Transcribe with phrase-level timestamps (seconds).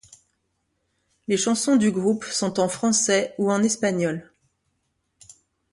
[1.27, 4.31] Les chansons du groupe sont en français ou en espagnol.